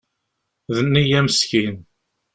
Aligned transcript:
D 0.75 0.77
neyya 0.91 1.19
meskin. 1.25 1.75